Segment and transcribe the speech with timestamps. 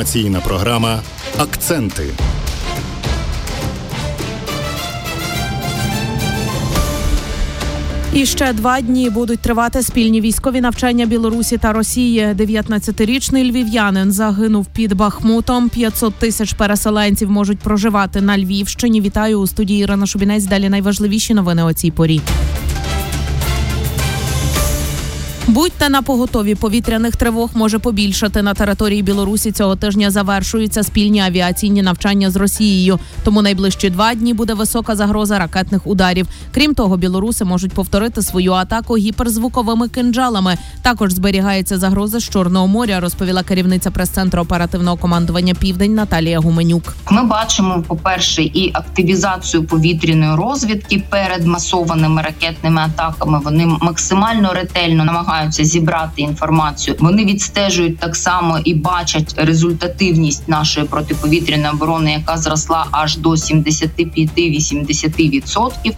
[0.00, 1.02] Інформаційна програма
[1.38, 2.06] Акценти.
[8.12, 12.20] І ще два дні будуть тривати спільні військові навчання Білорусі та Росії.
[12.20, 15.68] 19-річний львів'янин загинув під Бахмутом.
[15.68, 19.00] 500 тисяч переселенців можуть проживати на Львівщині.
[19.00, 20.44] Вітаю у студії Ірина Шубінець.
[20.44, 22.20] Далі найважливіші новини о цій порі.
[25.48, 29.52] Будьте на поготові повітряних тривог може побільшати на території Білорусі.
[29.52, 32.98] Цього тижня завершуються спільні авіаційні навчання з Росією.
[33.24, 36.26] Тому найближчі два дні буде висока загроза ракетних ударів.
[36.54, 40.56] Крім того, білоруси можуть повторити свою атаку гіперзвуковими кинджалами.
[40.82, 43.00] Також зберігається загроза з Чорного моря.
[43.00, 46.96] Розповіла керівниця прес-центру оперативного командування Південь Наталія Гуменюк.
[47.10, 53.40] Ми бачимо, по перше, і активізацію повітряної розвідки перед масованими ракетними атаками.
[53.44, 56.96] Вони максимально ретельно намагаються зібрати інформацію.
[57.00, 65.94] Вони відстежують так само і бачать результативність нашої протиповітряної оборони, яка зросла аж до 75-80%.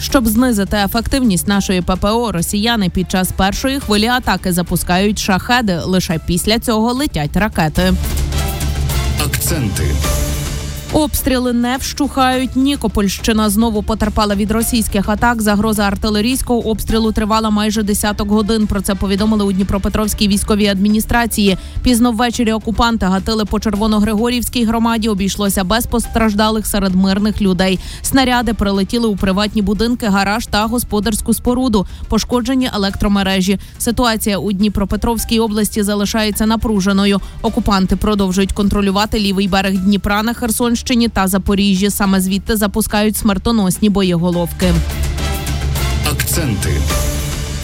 [0.00, 5.78] Щоб знизити ефективність нашої ППО, росіяни під час першої хвилі атаки запускають шахеди.
[5.84, 7.92] Лише після цього летять ракети.
[9.24, 9.94] Акценти.
[10.94, 12.56] Обстріли не вщухають.
[12.56, 15.42] Нікопольщина знову потерпала від російських атак.
[15.42, 18.66] Загроза артилерійського обстрілу тривала майже десяток годин.
[18.66, 21.58] Про це повідомили у Дніпропетровській військовій адміністрації.
[21.82, 25.08] Пізно ввечері окупанти гатили по Червоногригорівській громаді.
[25.08, 27.78] Обійшлося без постраждалих серед мирних людей.
[28.02, 31.86] Снаряди прилетіли у приватні будинки, гараж та господарську споруду.
[32.08, 33.58] Пошкоджені електромережі.
[33.78, 37.20] Ситуація у Дніпропетровській області залишається напруженою.
[37.42, 41.90] Окупанти продовжують контролювати лівий берег Дніпра на Херсонщині та Запоріжжі.
[41.90, 44.72] Саме звідти запускають смертоносні боєголовки.
[46.10, 46.70] Акценти.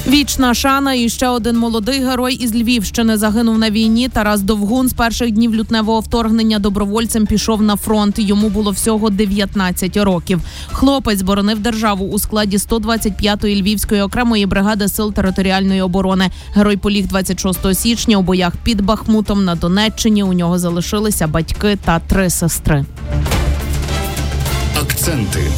[0.07, 4.09] Вічна шана і ще один молодий герой із Львівщини загинув на війні.
[4.09, 8.19] Тарас Довгун з перших днів лютневого вторгнення добровольцем пішов на фронт.
[8.19, 10.41] Йому було всього 19 років.
[10.73, 16.31] Хлопець боронив державу у складі 125-ї львівської окремої бригади сил територіальної оборони.
[16.55, 20.23] Герой поліг 26 січня у боях під Бахмутом на Донеччині.
[20.23, 22.85] У нього залишилися батьки та три сестри.
[24.81, 25.51] Акценти.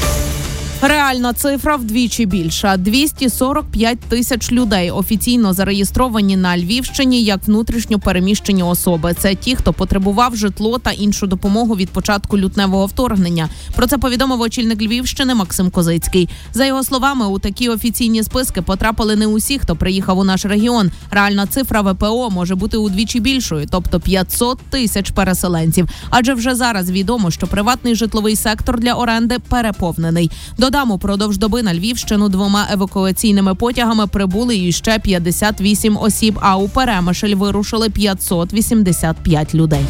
[0.82, 9.14] Реальна цифра вдвічі більша: 245 тисяч людей офіційно зареєстровані на Львівщині як внутрішньо переміщені особи.
[9.14, 13.48] Це ті, хто потребував житло та іншу допомогу від початку лютневого вторгнення.
[13.76, 16.28] Про це повідомив очільник Львівщини Максим Козицький.
[16.52, 20.91] За його словами, у такі офіційні списки потрапили не усі, хто приїхав у наш регіон.
[21.10, 25.88] Реальна цифра ВПО може бути удвічі більшою, тобто 500 тисяч переселенців.
[26.10, 30.30] Адже вже зараз відомо, що приватний житловий сектор для оренди переповнений.
[30.70, 36.38] Додам, упродовж доби на Львівщину двома евакуаційними потягами прибули іще 58 осіб.
[36.42, 39.84] А у Перемишель вирушили 585 людей.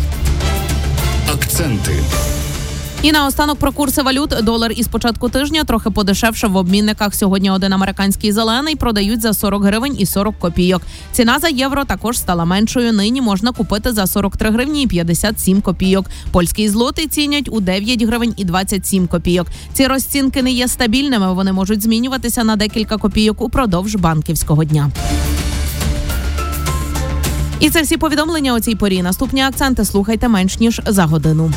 [1.33, 1.93] Акценти.
[3.03, 4.34] І наостанок про курси валют.
[4.43, 7.15] Долар із початку тижня трохи подешевшав в обмінниках.
[7.15, 10.83] Сьогодні один американський зелений продають за 40 гривень і 40 копійок.
[11.12, 12.93] Ціна за євро також стала меншою.
[12.93, 16.06] Нині можна купити за 43 гривні і 57 копійок.
[16.33, 19.47] Польський злотий цінять у 9 гривень і 27 копійок.
[19.72, 21.33] Ці розцінки не є стабільними.
[21.33, 24.91] Вони можуть змінюватися на декілька копійок упродовж банківського дня.
[27.60, 29.03] І це всі повідомлення у цій порі.
[29.03, 31.53] Наступні акценти слухайте менш ніж за годину.